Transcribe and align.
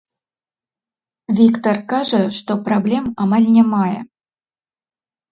Віктар 1.39 1.77
кажа, 1.91 2.21
што 2.37 2.51
праблем 2.69 3.05
амаль 3.25 3.45
не 3.57 3.63
мае. 3.75 3.99